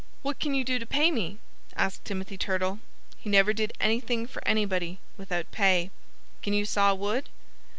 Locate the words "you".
0.55-0.63, 6.53-6.65